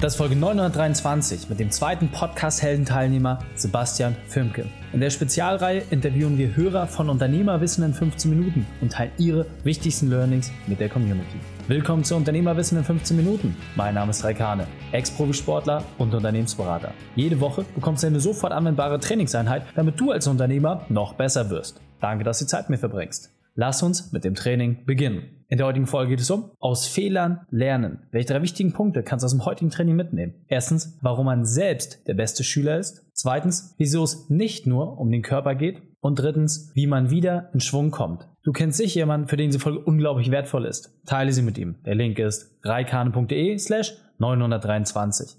[0.00, 4.66] Das ist Folge 923 mit dem zweiten Podcast-Helden-Teilnehmer Sebastian Firmke.
[4.92, 10.08] In der Spezialreihe interviewen wir Hörer von Unternehmerwissen in 15 Minuten und teilen ihre wichtigsten
[10.08, 11.40] Learnings mit der Community.
[11.66, 13.56] Willkommen zu Unternehmerwissen in 15 Minuten.
[13.74, 16.92] Mein Name ist Raikane, Ex-Profisportler und Unternehmensberater.
[17.16, 21.80] Jede Woche bekommst du eine sofort anwendbare Trainingseinheit, damit du als Unternehmer noch besser wirst.
[22.00, 23.32] Danke, dass du Zeit mit mir verbringst.
[23.56, 25.37] Lass uns mit dem Training beginnen.
[25.50, 28.06] In der heutigen Folge geht es um aus Fehlern lernen.
[28.10, 30.44] Welche drei wichtigen Punkte kannst du aus dem heutigen Training mitnehmen?
[30.46, 33.06] Erstens, warum man selbst der beste Schüler ist.
[33.14, 35.80] Zweitens, wieso es nicht nur um den Körper geht.
[36.00, 38.28] Und drittens, wie man wieder in Schwung kommt.
[38.42, 40.94] Du kennst sicher jemanden, für den diese Folge unglaublich wertvoll ist.
[41.06, 41.76] Teile sie mit ihm.
[41.86, 45.34] Der Link ist reikane.de slash 923.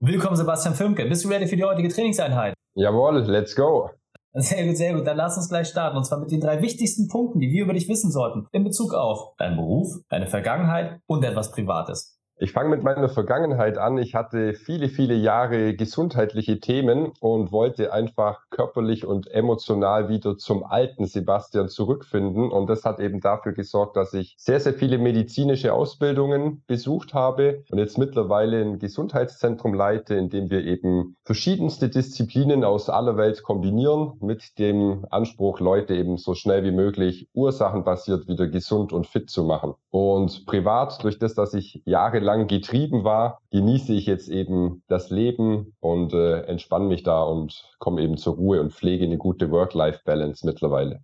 [0.00, 1.06] Willkommen Sebastian Fümke.
[1.06, 2.52] Bist du ready für die heutige Trainingseinheit?
[2.74, 3.90] Jawohl, let's go.
[4.38, 5.06] Sehr gut, sehr gut.
[5.06, 5.96] Dann lass uns gleich starten.
[5.96, 8.46] Und zwar mit den drei wichtigsten Punkten, die wir über dich wissen sollten.
[8.52, 12.15] In Bezug auf deinen Beruf, deine Vergangenheit und etwas Privates.
[12.38, 13.96] Ich fange mit meiner Vergangenheit an.
[13.96, 20.62] Ich hatte viele, viele Jahre gesundheitliche Themen und wollte einfach körperlich und emotional wieder zum
[20.62, 22.50] alten Sebastian zurückfinden.
[22.50, 27.64] Und das hat eben dafür gesorgt, dass ich sehr, sehr viele medizinische Ausbildungen besucht habe
[27.70, 33.42] und jetzt mittlerweile ein Gesundheitszentrum leite, in dem wir eben verschiedenste Disziplinen aus aller Welt
[33.44, 39.30] kombinieren mit dem Anspruch, Leute eben so schnell wie möglich ursachenbasiert wieder gesund und fit
[39.30, 39.72] zu machen.
[39.90, 45.08] Und privat, durch das, dass ich jahrelang lang getrieben war, genieße ich jetzt eben das
[45.10, 49.50] Leben und äh, entspanne mich da und komme eben zur Ruhe und pflege eine gute
[49.50, 51.00] Work-Life-Balance mittlerweile.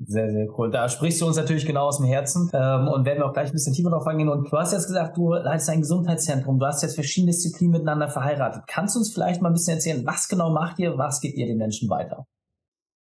[0.00, 0.70] Sehr, sehr cool.
[0.70, 3.48] Da sprichst du uns natürlich genau aus dem Herzen ähm, und werden wir auch gleich
[3.48, 4.28] ein bisschen tiefer drauf eingehen.
[4.28, 8.08] Und du hast jetzt gesagt, du leitest ein Gesundheitszentrum, du hast jetzt verschiedene Disziplinen miteinander
[8.08, 8.62] verheiratet.
[8.68, 11.46] Kannst du uns vielleicht mal ein bisschen erzählen, was genau macht ihr, was gibt ihr
[11.46, 12.26] den Menschen weiter?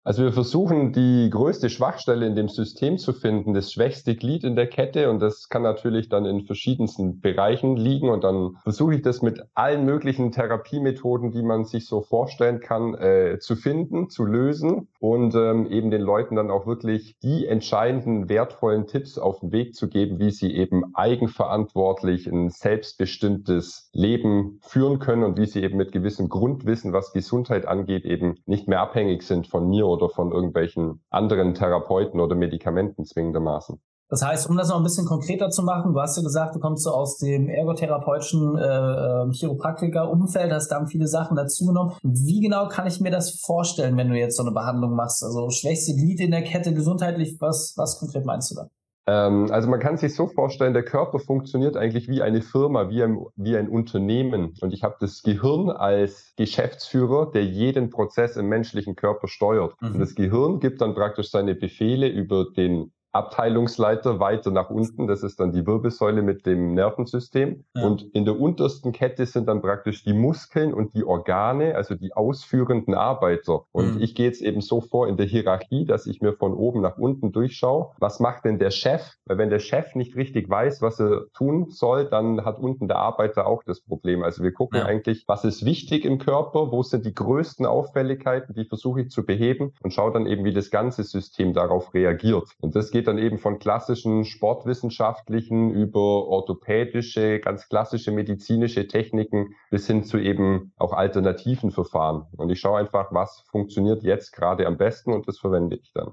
[0.05, 4.57] Also wir versuchen die größte Schwachstelle in dem System zu finden, das schwächste Glied in
[4.57, 5.09] der Kette.
[5.09, 8.09] Und das kann natürlich dann in verschiedensten Bereichen liegen.
[8.09, 12.95] Und dann versuche ich das mit allen möglichen Therapiemethoden, die man sich so vorstellen kann,
[12.95, 14.89] äh, zu finden, zu lösen.
[14.99, 19.73] Und ähm, eben den Leuten dann auch wirklich die entscheidenden, wertvollen Tipps auf den Weg
[19.73, 25.77] zu geben, wie sie eben eigenverantwortlich ein selbstbestimmtes Leben führen können und wie sie eben
[25.77, 30.31] mit gewissem Grundwissen, was Gesundheit angeht, eben nicht mehr abhängig sind von mir oder von
[30.31, 33.79] irgendwelchen anderen Therapeuten oder Medikamenten zwingendermaßen.
[34.09, 36.59] Das heißt, um das noch ein bisschen konkreter zu machen, du hast ja gesagt, du
[36.59, 41.93] kommst so aus dem ergotherapeutischen äh, ähm, Chiropraktiker-Umfeld, hast dann viele Sachen dazugenommen.
[42.03, 45.23] Wie genau kann ich mir das vorstellen, wenn du jetzt so eine Behandlung machst?
[45.23, 48.67] Also schwächste Glied in der Kette gesundheitlich, was, was konkret meinst du da?
[49.05, 53.03] Ähm, also man kann sich so vorstellen, der Körper funktioniert eigentlich wie eine Firma, wie
[53.03, 54.53] ein, wie ein Unternehmen.
[54.61, 59.73] Und ich habe das Gehirn als Geschäftsführer, der jeden Prozess im menschlichen Körper steuert.
[59.81, 59.93] Mhm.
[59.93, 65.07] Und das Gehirn gibt dann praktisch seine Befehle über den Abteilungsleiter weiter nach unten.
[65.07, 67.63] Das ist dann die Wirbelsäule mit dem Nervensystem.
[67.75, 67.85] Ja.
[67.85, 72.13] Und in der untersten Kette sind dann praktisch die Muskeln und die Organe, also die
[72.13, 73.65] ausführenden Arbeiter.
[73.71, 74.01] Und mhm.
[74.01, 76.97] ich gehe jetzt eben so vor in der Hierarchie, dass ich mir von oben nach
[76.97, 77.91] unten durchschaue.
[77.99, 79.01] Was macht denn der Chef?
[79.25, 82.97] Weil wenn der Chef nicht richtig weiß, was er tun soll, dann hat unten der
[82.97, 84.23] Arbeiter auch das Problem.
[84.23, 84.85] Also wir gucken ja.
[84.85, 86.71] eigentlich, was ist wichtig im Körper?
[86.71, 88.55] Wo sind die größten Auffälligkeiten?
[88.55, 92.49] Die versuche ich zu beheben und schaue dann eben, wie das ganze System darauf reagiert.
[92.59, 99.55] Und das geht geht dann eben von klassischen sportwissenschaftlichen über orthopädische, ganz klassische medizinische Techniken
[99.69, 102.27] bis hin zu eben auch alternativen Verfahren.
[102.37, 106.11] Und ich schaue einfach, was funktioniert jetzt gerade am besten und das verwende ich dann.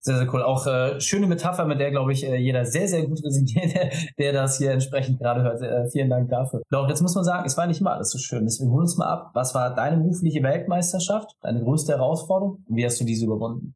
[0.00, 0.42] Sehr, sehr cool.
[0.42, 3.90] Auch äh, schöne Metapher, mit der, glaube ich, äh, jeder sehr, sehr gut resigniert, der,
[4.18, 5.62] der das hier entsprechend gerade hört.
[5.62, 6.60] Äh, vielen Dank dafür.
[6.70, 8.44] Doch, jetzt muss man sagen, es war nicht immer alles so schön.
[8.44, 9.30] Deswegen holen uns mal ab.
[9.32, 13.74] Was war deine berufliche Weltmeisterschaft, deine größte Herausforderung und wie hast du diese überwunden?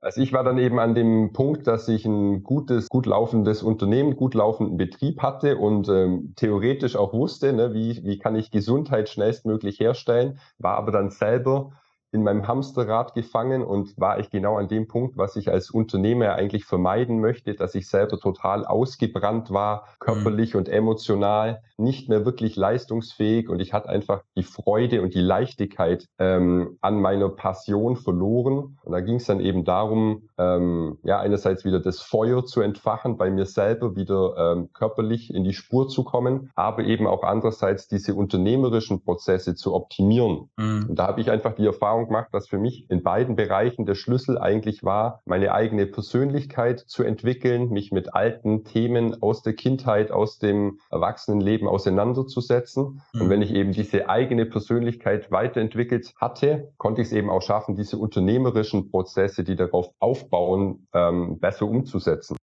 [0.00, 4.14] Also ich war dann eben an dem Punkt, dass ich ein gutes, gut laufendes Unternehmen,
[4.14, 9.08] gut laufenden Betrieb hatte und ähm, theoretisch auch wusste, ne, wie, wie kann ich Gesundheit
[9.08, 11.72] schnellstmöglich herstellen, war aber dann selber
[12.10, 16.34] in meinem Hamsterrad gefangen und war ich genau an dem Punkt, was ich als Unternehmer
[16.34, 20.60] eigentlich vermeiden möchte, dass ich selber total ausgebrannt war, körperlich mhm.
[20.60, 26.06] und emotional, nicht mehr wirklich leistungsfähig und ich hatte einfach die Freude und die Leichtigkeit
[26.18, 28.78] ähm, an meiner Passion verloren.
[28.82, 33.16] Und da ging es dann eben darum, ähm, ja, einerseits wieder das Feuer zu entfachen,
[33.16, 37.88] bei mir selber wieder ähm, körperlich in die Spur zu kommen, aber eben auch andererseits
[37.88, 40.48] diese unternehmerischen Prozesse zu optimieren.
[40.56, 40.86] Mhm.
[40.90, 43.84] Und da habe ich einfach die Erfahrung Erfahrung gemacht, dass für mich in beiden Bereichen
[43.84, 49.54] der Schlüssel eigentlich war, meine eigene Persönlichkeit zu entwickeln, mich mit alten Themen aus der
[49.54, 53.00] Kindheit, aus dem Erwachsenenleben auseinanderzusetzen.
[53.12, 53.20] Mhm.
[53.20, 57.74] Und wenn ich eben diese eigene Persönlichkeit weiterentwickelt hatte, konnte ich es eben auch schaffen,
[57.74, 62.37] diese unternehmerischen Prozesse, die darauf aufbauen, ähm, besser umzusetzen.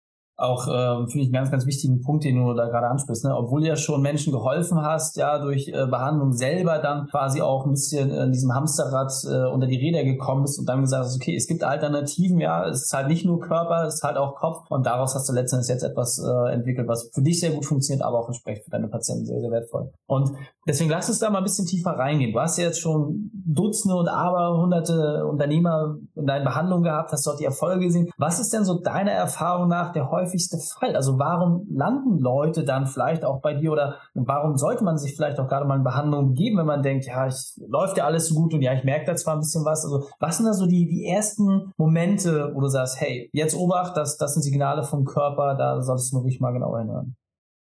[0.42, 3.26] Auch, äh, finde ich, einen ganz, ganz wichtigen Punkt, den du da gerade ansprichst.
[3.26, 3.36] Ne?
[3.36, 7.66] Obwohl du ja schon Menschen geholfen hast, ja, durch äh, Behandlung selber dann quasi auch
[7.66, 11.16] ein bisschen in diesem Hamsterrad äh, unter die Räder gekommen bist und dann gesagt hast,
[11.16, 14.36] okay, es gibt Alternativen, ja, es ist halt nicht nur Körper, es ist halt auch
[14.36, 17.66] Kopf und daraus hast du letztendlich jetzt etwas äh, entwickelt, was für dich sehr gut
[17.66, 19.92] funktioniert, aber auch entsprechend für deine Patienten sehr, sehr wertvoll.
[20.08, 20.32] Und
[20.68, 22.34] deswegen lass uns da mal ein bisschen tiefer reingehen.
[22.34, 27.26] Du hast ja jetzt schon Dutzende und aber hunderte Unternehmer in deinen Behandlungen gehabt, hast
[27.28, 28.10] dort die Erfolge gesehen.
[28.18, 30.96] Was ist denn so deiner Erfahrung nach der häufig häufigste Fall?
[30.96, 35.40] Also warum landen Leute dann vielleicht auch bei dir oder warum sollte man sich vielleicht
[35.40, 38.36] auch gerade mal in Behandlung geben, wenn man denkt, ja, ich, läuft ja alles so
[38.36, 39.84] gut und ja, ich merke da zwar ein bisschen was.
[39.84, 43.98] Also was sind da so die, die ersten Momente, wo du sagst, hey, jetzt Obacht,
[43.98, 47.16] das, das sind Signale vom Körper, da solltest du wirklich mal genauer hinhören.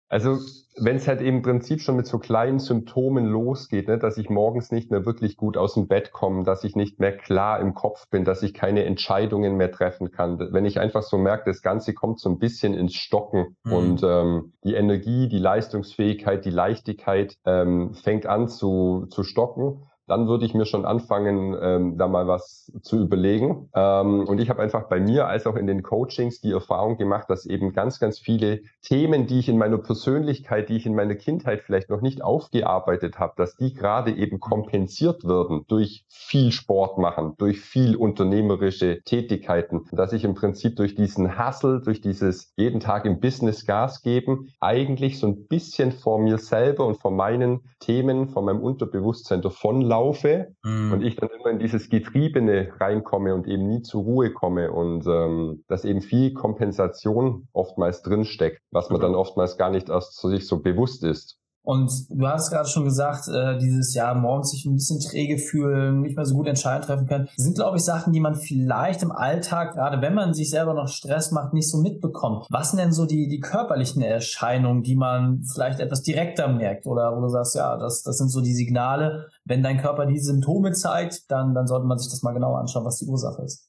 [0.09, 0.39] Also
[0.79, 4.71] wenn es halt im Prinzip schon mit so kleinen Symptomen losgeht, ne, dass ich morgens
[4.71, 8.09] nicht mehr wirklich gut aus dem Bett komme, dass ich nicht mehr klar im Kopf
[8.11, 10.39] bin, dass ich keine Entscheidungen mehr treffen kann.
[10.39, 13.73] Wenn ich einfach so merke, das Ganze kommt so ein bisschen ins Stocken mhm.
[13.73, 20.29] und ähm, die Energie, die Leistungsfähigkeit, die Leichtigkeit ähm, fängt an zu, zu stocken, dann
[20.29, 23.69] würde ich mir schon anfangen, ähm, da mal was zu überlegen.
[23.75, 27.29] Ähm, und ich habe einfach bei mir als auch in den Coachings die Erfahrung gemacht,
[27.29, 31.17] dass eben ganz, ganz viele Themen, die ich in meiner Persönlichkeit, die ich in meiner
[31.17, 36.99] Kindheit vielleicht noch nicht aufgearbeitet habe, dass die gerade eben kompensiert werden durch viel Sport
[36.99, 42.79] machen, durch viel unternehmerische Tätigkeiten, dass ich im Prinzip durch diesen Hustle, durch dieses jeden
[42.79, 47.61] Tag im Business Gas geben, eigentlich so ein bisschen vor mir selber und vor meinen
[47.81, 50.93] Themen, vor meinem Unterbewusstsein davonlaufe laufe mhm.
[50.93, 55.07] und ich dann immer in dieses Getriebene reinkomme und eben nie zur Ruhe komme und
[55.07, 59.03] ähm, dass eben viel Kompensation oftmals drinsteckt, was man mhm.
[59.03, 61.39] dann oftmals gar nicht erst so sich so bewusst ist.
[61.67, 66.01] Und du hast gerade schon gesagt, äh, dieses Jahr morgens sich ein bisschen träge fühlen,
[66.01, 69.11] nicht mehr so gut Entscheidungen treffen können, sind, glaube ich, Sachen, die man vielleicht im
[69.11, 72.47] Alltag, gerade wenn man sich selber noch Stress macht, nicht so mitbekommt.
[72.51, 76.87] Was sind denn so die, die körperlichen Erscheinungen, die man vielleicht etwas direkter merkt?
[76.87, 79.27] Oder wo du sagst, ja, das, das sind so die Signale.
[79.45, 82.85] Wenn dein Körper die Symptome zeigt, dann, dann sollte man sich das mal genauer anschauen,
[82.85, 83.69] was die Ursache ist.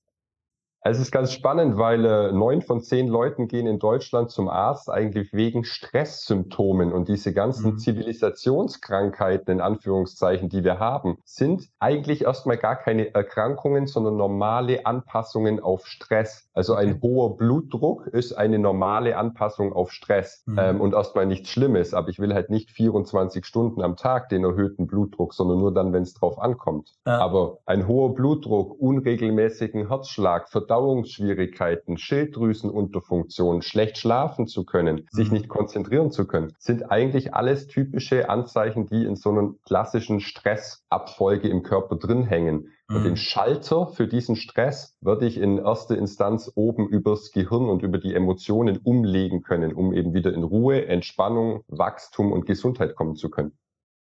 [0.81, 4.89] Es ist ganz spannend, weil äh, neun von zehn Leuten gehen in Deutschland zum Arzt
[4.89, 7.77] eigentlich wegen Stresssymptomen und diese ganzen mhm.
[7.77, 15.59] Zivilisationskrankheiten in Anführungszeichen, die wir haben, sind eigentlich erstmal gar keine Erkrankungen, sondern normale Anpassungen
[15.59, 16.49] auf Stress.
[16.53, 20.59] Also ein hoher Blutdruck ist eine normale Anpassung auf Stress mhm.
[20.59, 21.93] ähm, und erstmal nichts Schlimmes.
[21.93, 25.91] Aber ich will halt nicht 24 Stunden am Tag den erhöhten Blutdruck, sondern nur dann,
[25.91, 26.93] wenn es drauf ankommt.
[27.05, 27.19] Ja.
[27.19, 35.05] Aber ein hoher Blutdruck, unregelmäßigen Herzschlag, Verdauungsschwierigkeiten, Schilddrüsenunterfunktion, schlecht schlafen zu können, mhm.
[35.11, 40.19] sich nicht konzentrieren zu können, sind eigentlich alles typische Anzeichen, die in so einer klassischen
[40.19, 42.67] Stressabfolge im Körper drin hängen.
[42.89, 43.17] Und den mhm.
[43.17, 48.13] Schalter für diesen Stress würde ich in erster Instanz oben übers Gehirn und über die
[48.13, 53.57] Emotionen umlegen können, um eben wieder in Ruhe, Entspannung, Wachstum und Gesundheit kommen zu können.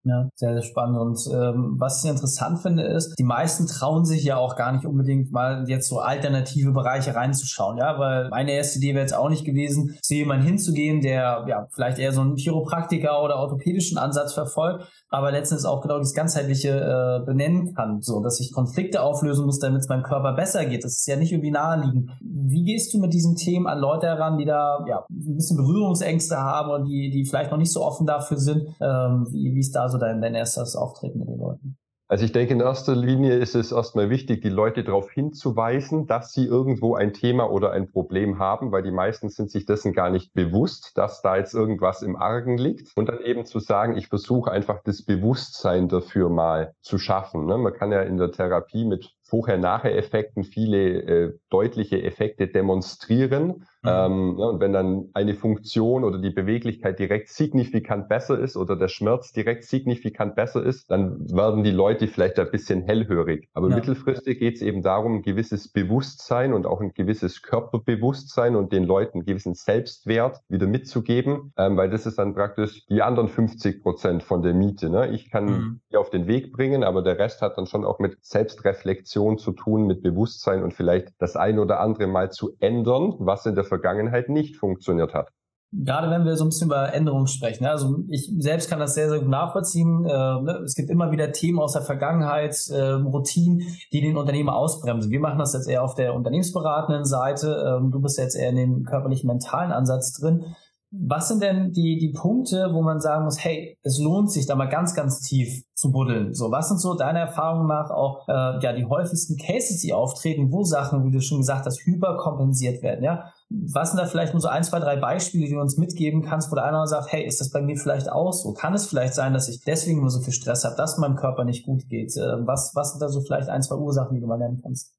[0.08, 0.98] Ja, sehr, sehr spannend.
[0.98, 4.86] Und ähm, was ich interessant finde, ist, die meisten trauen sich ja auch gar nicht
[4.86, 7.78] unbedingt mal jetzt so alternative Bereiche reinzuschauen.
[7.78, 11.66] Ja, weil meine erste Idee wäre jetzt auch nicht gewesen, zu jemandem hinzugehen, der ja
[11.72, 16.68] vielleicht eher so einen Chiropraktiker oder orthopädischen Ansatz verfolgt, aber letztens auch genau das ganzheitliche
[16.68, 20.84] äh, benennen kann, so dass ich Konflikte auflösen muss, damit es meinem Körper besser geht.
[20.84, 22.10] Das ist ja nicht irgendwie naheliegend.
[22.20, 26.36] Wie gehst du mit diesen Themen an Leute heran, die da ja ein bisschen Berührungsängste
[26.36, 28.68] haben und die, die vielleicht noch nicht so offen dafür sind?
[28.80, 31.78] Ähm, wie, wie ist da so so dein, dein erstes Auftreten mit den Leuten?
[32.08, 36.32] Also ich denke, in erster Linie ist es erstmal wichtig, die Leute darauf hinzuweisen, dass
[36.32, 40.10] sie irgendwo ein Thema oder ein Problem haben, weil die meisten sind sich dessen gar
[40.10, 42.92] nicht bewusst, dass da jetzt irgendwas im Argen liegt.
[42.96, 47.44] Und dann eben zu sagen, ich versuche einfach das Bewusstsein dafür mal zu schaffen.
[47.44, 47.58] Ne?
[47.58, 53.66] Man kann ja in der Therapie mit Vorher-Nachher-Effekten viele äh, deutliche Effekte demonstrieren.
[53.86, 53.92] Mhm.
[53.92, 58.76] Ähm, ja, und wenn dann eine Funktion oder die Beweglichkeit direkt signifikant besser ist oder
[58.76, 63.48] der Schmerz direkt signifikant besser ist, dann werden die Leute vielleicht ein bisschen hellhörig.
[63.54, 63.76] Aber ja.
[63.76, 68.84] mittelfristig geht es eben darum, ein gewisses Bewusstsein und auch ein gewisses Körperbewusstsein und den
[68.84, 73.82] Leuten einen gewissen Selbstwert wieder mitzugeben, ähm, weil das ist dann praktisch die anderen 50
[73.82, 74.90] Prozent von der Miete.
[74.90, 75.08] Ne?
[75.08, 75.80] Ich kann mhm.
[75.92, 79.52] die auf den Weg bringen, aber der Rest hat dann schon auch mit Selbstreflexion zu
[79.52, 83.64] tun, mit Bewusstsein und vielleicht das ein oder andere mal zu ändern, was in der
[83.78, 85.28] Vergangenheit nicht funktioniert hat.
[85.72, 87.64] Gerade wenn wir so ein bisschen über Änderungen sprechen.
[87.64, 87.70] Ne?
[87.70, 90.04] Also ich selbst kann das sehr, sehr gut nachvollziehen.
[90.04, 90.62] Äh, ne?
[90.64, 95.10] Es gibt immer wieder Themen aus der Vergangenheit, äh, Routinen, die den Unternehmer ausbremsen.
[95.10, 97.78] Wir machen das jetzt eher auf der unternehmensberatenden Seite.
[97.78, 100.44] Ähm, du bist jetzt eher in dem körperlichen, mentalen Ansatz drin.
[100.92, 104.54] Was sind denn die, die Punkte, wo man sagen muss, hey, es lohnt sich da
[104.54, 106.32] mal ganz, ganz tief zu buddeln?
[106.32, 110.52] So, was sind so deiner Erfahrung nach auch äh, ja die häufigsten Cases, die auftreten,
[110.52, 113.02] wo Sachen, wie du schon gesagt hast, hyperkompensiert werden?
[113.02, 116.22] Ja, Was sind da vielleicht nur so ein, zwei, drei Beispiele, die du uns mitgeben
[116.22, 118.52] kannst, wo der eine sagt, hey, ist das bei mir vielleicht auch so?
[118.54, 121.44] Kann es vielleicht sein, dass ich deswegen nur so viel Stress habe, dass meinem Körper
[121.44, 122.16] nicht gut geht?
[122.16, 124.96] Ähm, was, was sind da so vielleicht ein, zwei Ursachen, die du mal nennen kannst?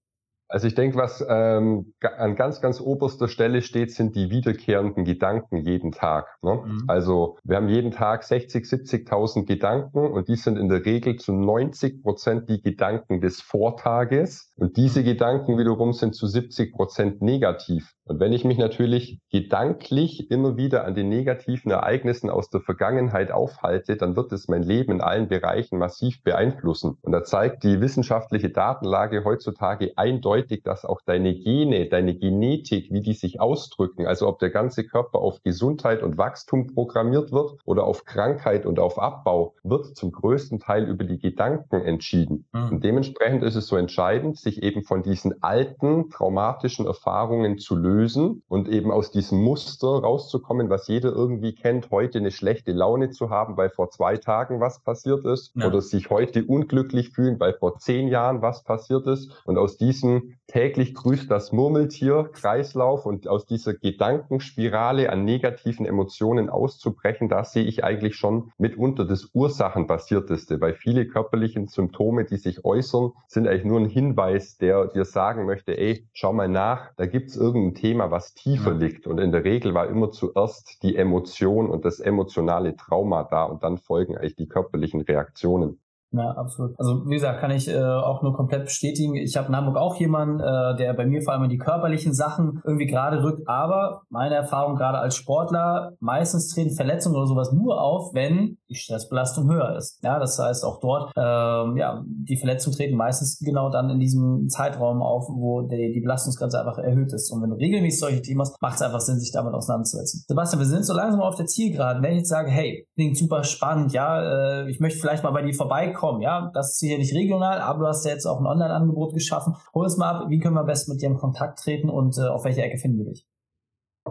[0.50, 5.58] Also ich denke, was ähm, an ganz, ganz oberster Stelle steht, sind die wiederkehrenden Gedanken
[5.58, 6.38] jeden Tag.
[6.42, 6.62] Ne?
[6.66, 6.84] Mhm.
[6.88, 11.34] Also wir haben jeden Tag 60, 70.000 Gedanken und die sind in der Regel zu
[11.34, 14.54] 90 Prozent die Gedanken des Vortages.
[14.56, 17.97] Und diese Gedanken wiederum sind zu 70 Prozent negativ.
[18.08, 23.32] Und wenn ich mich natürlich gedanklich immer wieder an den negativen Ereignissen aus der Vergangenheit
[23.32, 26.98] aufhalte, dann wird es mein Leben in allen Bereichen massiv beeinflussen.
[27.02, 33.02] Und da zeigt die wissenschaftliche Datenlage heutzutage eindeutig, dass auch deine Gene, deine Genetik, wie
[33.02, 37.84] die sich ausdrücken, also ob der ganze Körper auf Gesundheit und Wachstum programmiert wird oder
[37.84, 42.46] auf Krankheit und auf Abbau, wird zum größten Teil über die Gedanken entschieden.
[42.54, 42.70] Mhm.
[42.70, 47.97] Und dementsprechend ist es so entscheidend, sich eben von diesen alten traumatischen Erfahrungen zu lösen
[47.98, 53.10] lösen und eben aus diesem Muster rauszukommen, was jeder irgendwie kennt, heute eine schlechte Laune
[53.10, 55.68] zu haben, weil vor zwei Tagen was passiert ist ja.
[55.68, 60.36] oder sich heute unglücklich fühlen, weil vor zehn Jahren was passiert ist und aus diesem
[60.48, 67.66] täglich grüßt das Murmeltier Kreislauf und aus dieser Gedankenspirale an negativen Emotionen auszubrechen, da sehe
[67.66, 73.66] ich eigentlich schon mitunter das Ursachenbasierteste, weil viele körperliche Symptome, die sich äußern, sind eigentlich
[73.66, 77.87] nur ein Hinweis, der dir sagen möchte, ey, schau mal nach, da gibt's irgendein Thema,
[77.88, 79.08] Thema, was tiefer liegt.
[79.08, 83.64] Und in der Regel war immer zuerst die Emotion und das emotionale Trauma da und
[83.64, 85.80] dann folgen eigentlich die körperlichen Reaktionen.
[86.12, 86.74] Ja, absolut.
[86.80, 89.16] Also wie gesagt, kann ich äh, auch nur komplett bestätigen.
[89.16, 92.62] Ich habe in Hamburg auch jemanden, äh, der bei mir vor allem die körperlichen Sachen
[92.66, 93.48] irgendwie gerade rückt.
[93.48, 98.76] Aber meine Erfahrung gerade als Sportler, meistens treten Verletzungen oder sowas nur auf, wenn die
[98.76, 100.02] Stressbelastung höher ist.
[100.02, 104.48] Ja, das heißt auch dort, ähm, ja, die Verletzungen treten meistens genau dann in diesem
[104.48, 107.32] Zeitraum auf, wo die, die Belastungsgrenze einfach erhöht ist.
[107.32, 110.24] Und wenn du regelmäßig solche Themen hast, macht es einfach Sinn, sich damit auseinanderzusetzen.
[110.28, 112.02] Sebastian, wir sind so langsam auf der Zielgeraden.
[112.02, 115.42] Wenn ich jetzt sage, hey, klingt super spannend, ja, äh, ich möchte vielleicht mal bei
[115.42, 116.22] dir vorbeikommen, kommen.
[116.22, 119.56] Ja, das ist sicherlich regional, aber du hast ja jetzt auch ein Online-Angebot geschaffen.
[119.74, 122.18] Hol uns mal ab, wie können wir am besten mit dir in Kontakt treten und
[122.18, 123.28] äh, auf welche Ecke finden wir dich?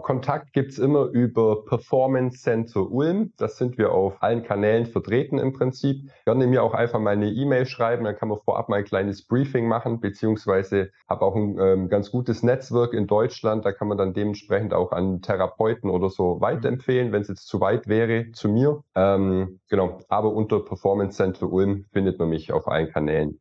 [0.01, 3.33] Kontakt gibt's immer über Performance Center Ulm.
[3.37, 6.09] Das sind wir auf allen Kanälen vertreten im Prinzip.
[6.25, 9.25] Gerne mir auch einfach mal eine E-Mail schreiben, dann kann man vorab mal ein kleines
[9.25, 13.65] Briefing machen, beziehungsweise habe auch ein ähm, ganz gutes Netzwerk in Deutschland.
[13.65, 17.59] Da kann man dann dementsprechend auch an Therapeuten oder so weiterempfehlen, wenn es jetzt zu
[17.59, 18.83] weit wäre zu mir.
[18.95, 23.39] Ähm, genau, aber unter Performance Center Ulm findet man mich auf allen Kanälen.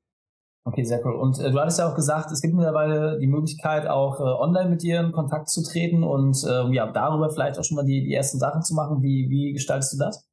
[0.66, 1.14] Okay, sehr cool.
[1.14, 4.68] Und äh, du hattest ja auch gesagt, es gibt mittlerweile die Möglichkeit, auch äh, online
[4.68, 8.02] mit dir in Kontakt zu treten und äh, ja, darüber vielleicht auch schon mal die,
[8.02, 9.00] die ersten Sachen zu machen.
[9.00, 10.26] Wie, wie gestaltest du das?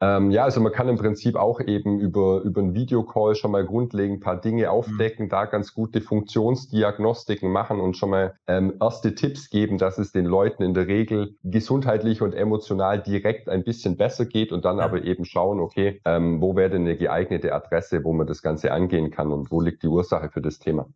[0.00, 3.64] Ähm, ja, also man kann im Prinzip auch eben über, über einen Videocall schon mal
[3.64, 4.68] grundlegend ein paar Dinge mhm.
[4.68, 5.30] aufdecken, mhm.
[5.30, 10.24] da ganz gute Funktionsdiagnostiken machen und schon mal ähm, erste Tipps geben, dass es den
[10.24, 14.84] Leuten in der Regel gesundheitlich und emotional direkt ein bisschen besser geht und dann ja.
[14.84, 18.70] aber eben schauen, okay, ähm, wo wäre denn eine geeignete Adresse, wo man das Ganze
[18.72, 20.86] angehen kann und wo liegt die Ursache für das Thema.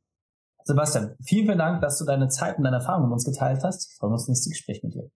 [0.64, 3.90] Sebastian, vielen, vielen Dank, dass du deine Zeit und deine Erfahrungen mit uns geteilt hast.
[3.90, 5.10] Ich freue mich auf das nächste Gespräch mit dir.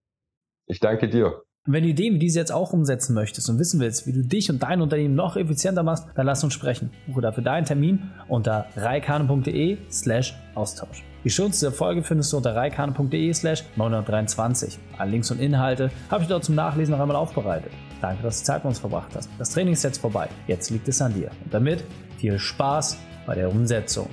[0.65, 1.46] Ich danke dir.
[1.67, 4.23] Und wenn du Ideen wie diese jetzt auch umsetzen möchtest und wissen willst, wie du
[4.23, 6.91] dich und dein Unternehmen noch effizienter machst, dann lass uns sprechen.
[7.07, 11.03] Buche dafür deinen Termin unter reikane.de slash Austausch.
[11.25, 14.79] Die Schutz dieser Folge findest du unter reikane.de slash 923.
[14.97, 17.71] Alle Links und Inhalte habe ich dort zum Nachlesen noch einmal aufbereitet.
[17.99, 19.29] Danke, dass du Zeit mit uns verbracht hast.
[19.37, 20.29] Das Training ist jetzt vorbei.
[20.47, 21.31] Jetzt liegt es an dir.
[21.43, 21.83] Und damit
[22.17, 24.07] viel Spaß bei der Umsetzung.